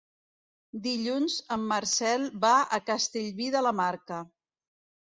[0.85, 4.25] Dilluns en Marcel va a Castellví de la Marca.